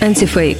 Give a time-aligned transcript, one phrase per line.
[0.00, 0.58] Антифейк.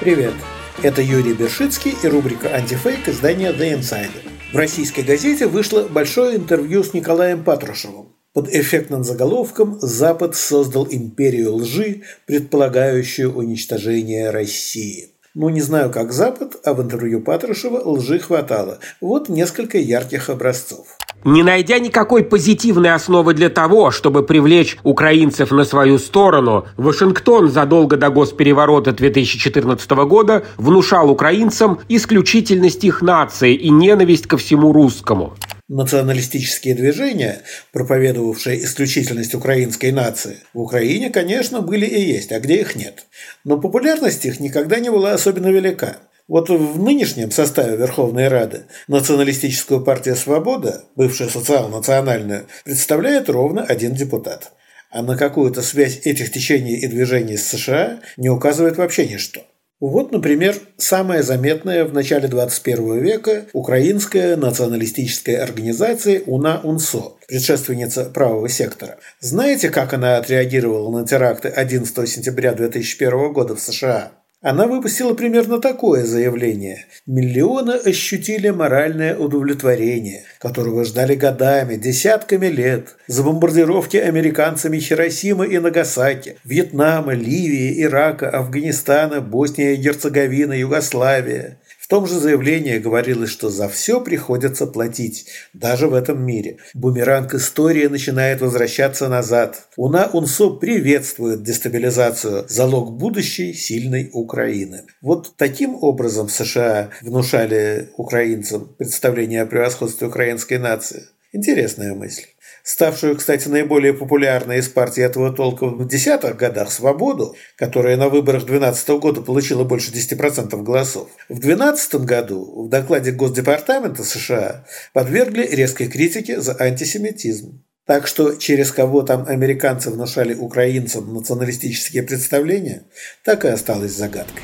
[0.00, 0.34] Привет.
[0.82, 4.22] Это Юрий Бершицкий и рубрика «Антифейк» издания «The Insider».
[4.52, 8.14] В российской газете вышло большое интервью с Николаем Патрушевым.
[8.32, 15.14] Под эффектным заголовком «Запад создал империю лжи, предполагающую уничтожение России».
[15.34, 18.80] Ну, не знаю, как Запад, а в интервью Патрушева лжи хватало.
[19.00, 20.98] Вот несколько ярких образцов.
[21.24, 27.96] Не найдя никакой позитивной основы для того, чтобы привлечь украинцев на свою сторону, Вашингтон задолго
[27.96, 35.34] до госпереворота 2014 года внушал украинцам исключительность их нации и ненависть ко всему русскому.
[35.68, 42.74] Националистические движения, проповедовавшие исключительность украинской нации, в Украине, конечно, были и есть, а где их
[42.74, 43.04] нет.
[43.44, 45.98] Но популярность их никогда не была особенно велика.
[46.28, 54.52] Вот в нынешнем составе Верховной Рады националистическую партию «Свобода», бывшая социал-национальную, представляет ровно один депутат.
[54.90, 59.40] А на какую-то связь этих течений и движений с США не указывает вообще ничто.
[59.80, 68.98] Вот, например, самая заметная в начале 21 века украинская националистическая организация УНА-УНСО, предшественница правого сектора.
[69.20, 74.10] Знаете, как она отреагировала на теракты 11 сентября 2001 года в США?
[74.40, 76.86] Она выпустила примерно такое заявление.
[77.06, 82.96] Миллионы ощутили моральное удовлетворение, которого ждали годами, десятками лет.
[83.08, 91.58] За бомбардировки американцами Хиросимы и Нагасаки, Вьетнама, Ливии, Ирака, Афганистана, Босния и Герцеговина, Югославия.
[91.88, 96.58] В том же заявлении говорилось, что за все приходится платить, даже в этом мире.
[96.74, 99.68] Бумеранг истории начинает возвращаться назад.
[99.74, 104.82] Уна Унсо приветствует дестабилизацию, залог будущей сильной Украины.
[105.00, 111.04] Вот таким образом США внушали украинцам представление о превосходстве украинской нации.
[111.32, 112.26] Интересная мысль
[112.68, 118.44] ставшую, кстати, наиболее популярной из партии этого толка в десятых годах «Свободу», которая на выборах
[118.44, 121.08] 2012 года получила больше 10% голосов.
[121.30, 127.64] В 2012 году в докладе Госдепартамента США подвергли резкой критике за антисемитизм.
[127.86, 132.82] Так что через кого там американцы внушали украинцам националистические представления,
[133.24, 134.42] так и осталось загадкой.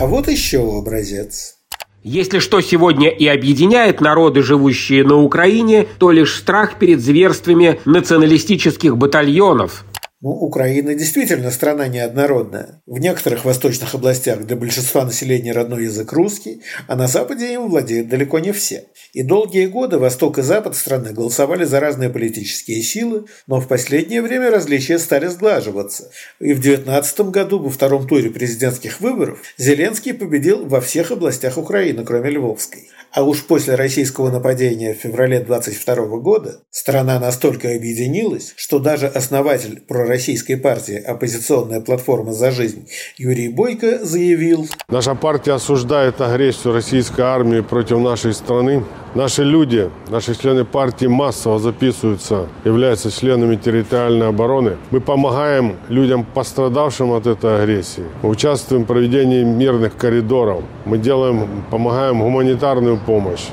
[0.00, 1.56] А вот еще образец–
[2.04, 8.96] если что сегодня и объединяет народы, живущие на Украине, то лишь страх перед зверствами националистических
[8.96, 9.84] батальонов,
[10.20, 12.82] ну, Украина действительно страна неоднородная.
[12.86, 18.08] В некоторых восточных областях для большинства населения родной язык русский, а на Западе им владеют
[18.08, 18.88] далеко не все.
[19.12, 24.20] И долгие годы Восток и Запад страны голосовали за разные политические силы, но в последнее
[24.20, 26.10] время различия стали сглаживаться.
[26.40, 32.04] И в 2019 году во втором туре президентских выборов Зеленский победил во всех областях Украины,
[32.04, 32.88] кроме Львовской.
[33.12, 39.80] А уж после российского нападения в феврале 22 года страна настолько объединилась, что даже основатель
[40.08, 42.88] пророссийской партии «Оппозиционная платформа за жизнь»
[43.18, 48.82] Юрий Бойко заявил «Наша партия осуждает агрессию российской армии против нашей страны
[49.14, 54.76] Наши люди, наши члены партии массово записываются, являются членами территориальной обороны.
[54.90, 58.04] Мы помогаем людям, пострадавшим от этой агрессии.
[58.22, 60.62] Мы участвуем в проведении мирных коридоров.
[60.84, 63.46] Мы делаем, помогаем гуманитарную помощь.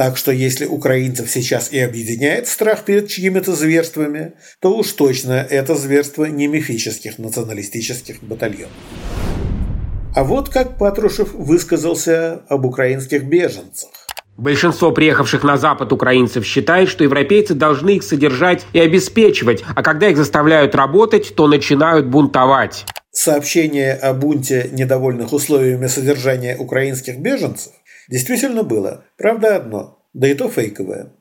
[0.00, 5.74] Так что если украинцев сейчас и объединяет страх перед чьими-то зверствами, то уж точно это
[5.74, 8.72] зверство не мифических националистических батальонов.
[10.16, 13.90] А вот как Патрушев высказался об украинских беженцах.
[14.38, 20.08] Большинство приехавших на Запад украинцев считает, что европейцы должны их содержать и обеспечивать, а когда
[20.08, 22.86] их заставляют работать, то начинают бунтовать.
[23.12, 27.72] Сообщение о бунте недовольных условиями содержания украинских беженцев
[28.10, 29.04] действительно было.
[29.16, 31.12] Правда одно, да и то фейковое.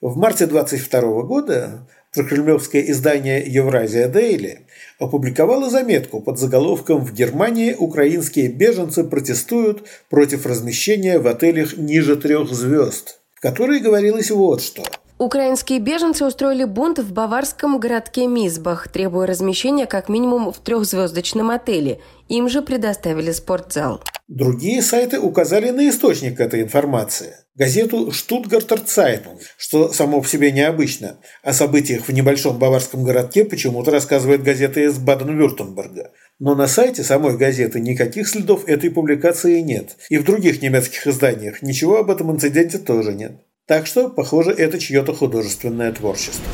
[0.00, 4.66] В марте 22 года прокремлевское издание «Евразия Дейли»
[4.98, 12.48] опубликовало заметку под заголовком «В Германии украинские беженцы протестуют против размещения в отелях ниже трех
[12.50, 14.84] звезд», в которой говорилось вот что–
[15.18, 22.00] Украинские беженцы устроили бунт в баварском городке Мизбах, требуя размещения как минимум в трехзвездочном отеле.
[22.28, 24.02] Им же предоставили спортзал.
[24.28, 31.16] Другие сайты указали на источник этой информации– газету «Штутгартер Цайтунг», что само по себе необычно.
[31.42, 36.12] О событиях в небольшом баварском городке почему-то рассказывает газета из Баден-Вюртемберга.
[36.38, 39.96] Но на сайте самой газеты никаких следов этой публикации нет.
[40.10, 43.40] И в других немецких изданиях ничего об этом инциденте тоже нет.
[43.66, 46.44] Так что, похоже, это чье-то художественное творчество.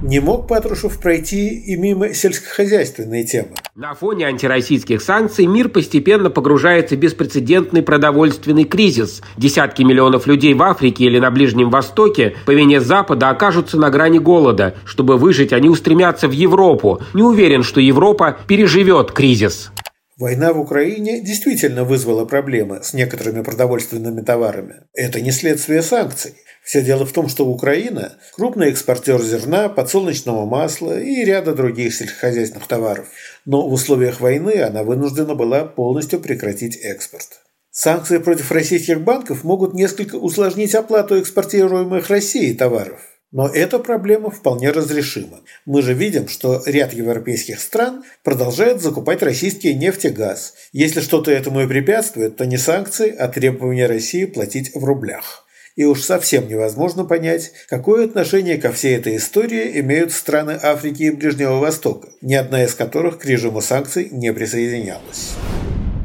[0.00, 3.48] Не мог Патрушев пройти и мимо сельскохозяйственной темы.
[3.74, 9.22] На фоне антироссийских санкций мир постепенно погружается в беспрецедентный продовольственный кризис.
[9.36, 14.20] Десятки миллионов людей в Африке или на Ближнем Востоке по вине Запада окажутся на грани
[14.20, 14.76] голода.
[14.84, 17.00] Чтобы выжить, они устремятся в Европу.
[17.12, 19.72] Не уверен, что Европа переживет кризис.
[20.16, 24.82] Война в Украине действительно вызвала проблемы с некоторыми продовольственными товарами.
[24.92, 26.34] Это не следствие санкций.
[26.68, 32.68] Все дело в том, что Украина– крупный экспортер зерна, подсолнечного масла и ряда других сельскохозяйственных
[32.68, 33.08] товаров.
[33.46, 37.40] Но в условиях войны она вынуждена была полностью прекратить экспорт.
[37.70, 43.00] Санкции против российских банков могут несколько усложнить оплату экспортируемых Россией товаров.
[43.32, 45.40] Но эта проблема вполне разрешима.
[45.64, 50.52] Мы же видим, что ряд европейских стран продолжает закупать российский нефть и газ.
[50.72, 55.47] Если что-то этому и препятствует, то не санкции, а требования России платить в рублях
[55.78, 61.10] и уж совсем невозможно понять, какое отношение ко всей этой истории имеют страны Африки и
[61.12, 65.34] Ближнего Востока, ни одна из которых к режиму санкций не присоединялась.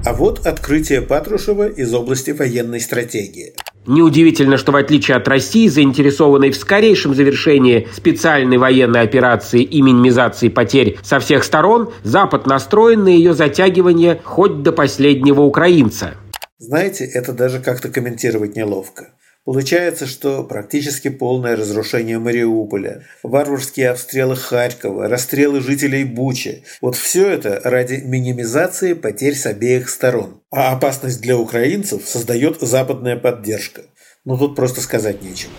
[0.06, 3.56] А вот открытие Патрушева из области военной стратегии.
[3.88, 10.50] Неудивительно, что в отличие от России, заинтересованной в скорейшем завершении специальной военной операции и минимизации
[10.50, 16.14] потерь со всех сторон, Запад настроен на ее затягивание хоть до последнего украинца.
[16.60, 19.10] Знаете, это даже как-то комментировать неловко.
[19.45, 27.60] Получается, что практически полное разрушение Мариуполя, варварские обстрелы Харькова, расстрелы жителей Бучи– вот все это
[27.63, 30.42] ради минимизации потерь с обеих сторон.
[30.50, 33.81] А опасность для украинцев создает западная поддержка.
[34.24, 35.51] Ну тут просто сказать нечего.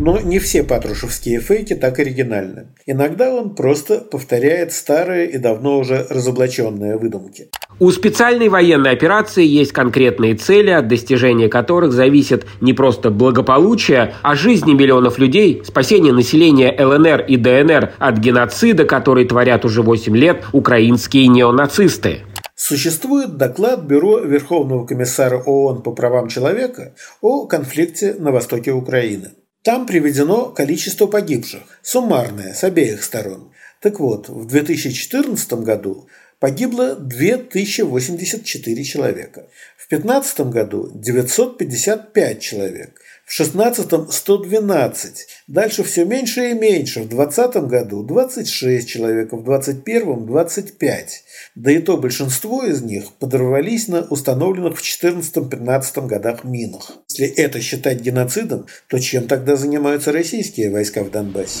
[0.00, 2.68] Но не все патрушевские фейки так оригинальны.
[2.86, 7.50] Иногда он просто повторяет старые и давно уже разоблаченные выдумки.
[7.78, 14.34] У специальной военной операции есть конкретные цели, от достижения которых зависит не просто благополучие, а
[14.34, 20.44] жизни миллионов людей, спасение населения ЛНР и ДНР от геноцида, который творят уже 8 лет
[20.52, 22.20] украинские неонацисты.
[22.54, 29.32] Существует доклад Бюро Верховного комиссара ООН по правам человека о конфликте на востоке Украины.
[29.62, 33.52] Там приведено количество погибших, суммарное, с обеих сторон.
[33.80, 36.08] Так вот, в 2014 году
[36.38, 43.00] погибло 2084 человека, в 2015 году 955 человек,
[43.30, 50.26] в 16– 112, дальше все меньше и меньше, в 2020 году 26 человек, в 2021–
[50.26, 51.24] 25.
[51.54, 56.98] Да и то большинство из них подорвались на установленных в 14-15 годах минах.
[57.08, 61.60] Если это считать геноцидом, то чем тогда занимаются российские войска в Донбассе?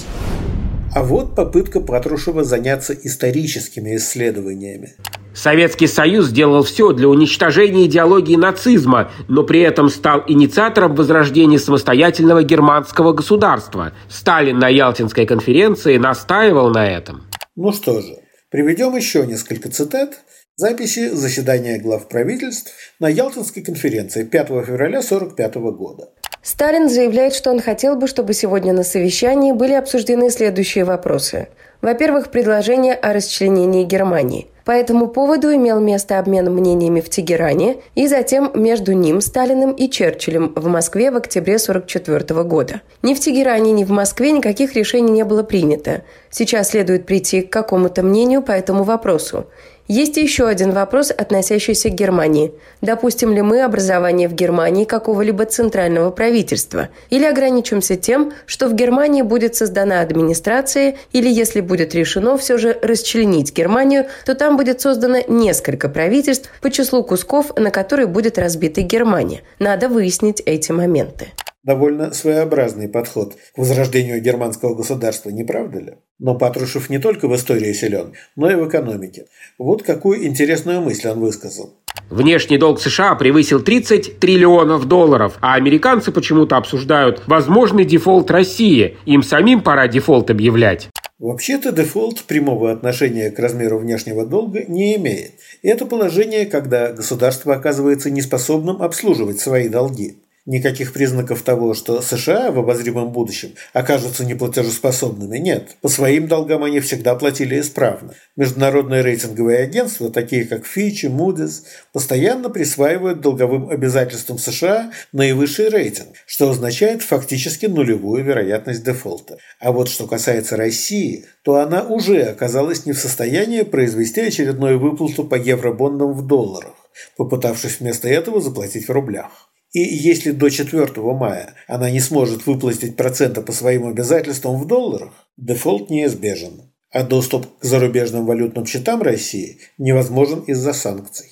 [0.92, 4.94] А вот попытка Патрушева заняться историческими исследованиями.
[5.32, 12.42] Советский Союз сделал все для уничтожения идеологии нацизма, но при этом стал инициатором возрождения самостоятельного
[12.42, 13.92] германского государства.
[14.08, 17.22] Сталин на Ялтинской конференции настаивал на этом.
[17.54, 18.16] Ну что же,
[18.50, 20.24] Приведем еще несколько цитат
[20.60, 26.08] записи заседания глав правительств на Ялтинской конференции 5 февраля 1945 года.
[26.42, 31.48] Сталин заявляет, что он хотел бы, чтобы сегодня на совещании были обсуждены следующие вопросы.
[31.80, 34.48] Во-первых, предложение о расчленении Германии.
[34.66, 39.88] По этому поводу имел место обмен мнениями в Тегеране и затем между ним, Сталиным и
[39.88, 42.82] Черчиллем в Москве в октябре 1944 года.
[43.02, 46.02] Ни в Тегеране, ни в Москве никаких решений не было принято.
[46.30, 49.46] Сейчас следует прийти к какому-то мнению по этому вопросу.
[49.92, 52.52] Есть еще один вопрос, относящийся к Германии.
[52.80, 56.90] Допустим ли мы образование в Германии какого-либо центрального правительства?
[57.08, 62.78] Или ограничимся тем, что в Германии будет создана администрация, или если будет решено все же
[62.80, 68.82] расчленить Германию, то там будет создано несколько правительств по числу кусков, на которые будет разбита
[68.82, 69.42] Германия.
[69.58, 71.32] Надо выяснить эти моменты.
[71.62, 75.92] Довольно своеобразный подход к возрождению германского государства, не правда ли?
[76.18, 79.26] Но Патрушев не только в истории силен, но и в экономике.
[79.58, 81.74] Вот какую интересную мысль он высказал.
[82.08, 88.96] Внешний долг США превысил 30 триллионов долларов, а американцы почему-то обсуждают возможный дефолт России.
[89.04, 90.88] Им самим пора дефолт объявлять.
[91.18, 95.32] Вообще-то дефолт прямого отношения к размеру внешнего долга не имеет.
[95.62, 100.16] Это положение, когда государство оказывается неспособным обслуживать свои долги.
[100.46, 105.76] Никаких признаков того, что США в обозримом будущем окажутся неплатежеспособными, нет.
[105.82, 108.14] По своим долгам они всегда платили исправно.
[108.36, 116.16] Международные рейтинговые агентства, такие как Fitch и Moody's, постоянно присваивают долговым обязательствам США наивысший рейтинг,
[116.26, 119.36] что означает фактически нулевую вероятность дефолта.
[119.60, 125.24] А вот что касается России, то она уже оказалась не в состоянии произвести очередную выплату
[125.24, 126.74] по евробондам в долларах,
[127.18, 129.49] попытавшись вместо этого заплатить в рублях.
[129.72, 135.12] И если до 4 мая она не сможет выплатить проценты по своим обязательствам в долларах,
[135.36, 136.70] дефолт неизбежен.
[136.92, 141.28] а доступ к зарубежным валютным счетам России невозможен из-за санкций.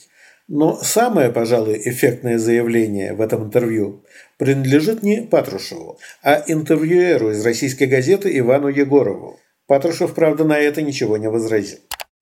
[0.46, 4.04] Но самое, пожалуй, эффектное заявление в этом интервью
[4.38, 9.38] принадлежит не Патрушеву, а интервьюеру из российской газеты Ивану Егорову.
[9.66, 11.80] Патрушев, правда, на это ничего не возразил.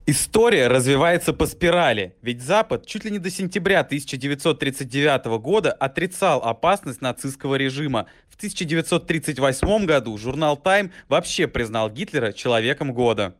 [0.09, 7.01] История развивается по спирали, ведь Запад чуть ли не до сентября 1939 года отрицал опасность
[7.01, 8.07] нацистского режима.
[8.29, 13.35] В 1938 году журнал Time вообще признал Гитлера человеком года.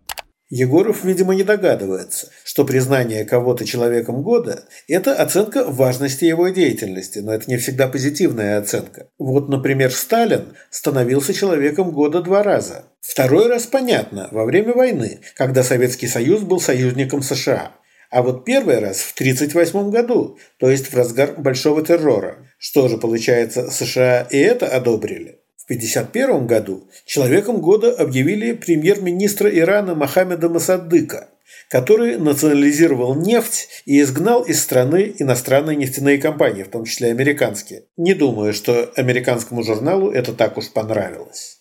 [0.50, 7.34] Егоров, видимо, не догадывается, что признание кого-то человеком года– это оценка важности его деятельности, но
[7.34, 9.08] это не всегда позитивная оценка.
[9.18, 12.86] Вот, например, Сталин становился человеком года два раза.
[13.08, 17.72] Второй раз понятно– во время войны, когда Советский Союз был союзником США.
[18.10, 22.38] А вот первый раз в 1938 году, то есть в разгар Большого террора.
[22.58, 25.40] Что же, получается, США и это одобрили?
[25.56, 31.30] В 1951 году человеком года объявили премьер-министра Ирана Мохаммеда Масадыка,
[31.70, 37.86] который национализировал нефть и изгнал из страны иностранные нефтяные компании, в том числе американские.
[37.96, 41.57] Не думаю, что американскому журналу это так уж понравилось.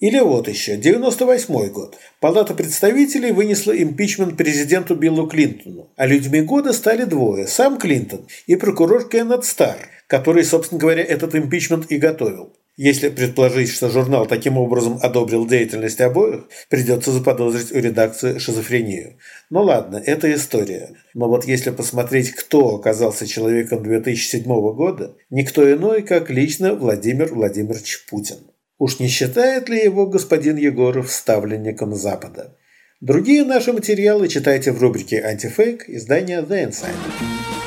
[0.00, 1.96] Или вот еще, 98 год.
[2.20, 5.92] Палата представителей вынесла импичмент президенту Биллу Клинтону.
[5.96, 11.36] А людьми года стали двое– сам Клинтон и прокурор Кеннет Старр, который, собственно говоря, этот
[11.36, 12.52] импичмент и готовил.
[12.76, 19.16] Если предположить, что журнал таким образом одобрил деятельность обоих, придется заподозрить у редакции шизофрению.
[19.48, 20.90] Ну ладно, это история.
[21.14, 24.42] Но вот если посмотреть, кто оказался человеком 2007
[24.74, 28.38] года, никто иной, как лично Владимир Владимирович Путин.
[28.78, 32.56] Уж не считает ли его господин Егоров ставленником Запада?
[33.00, 37.63] Другие наши материалы читайте в рубрике «Антифейк» издания «The Insider».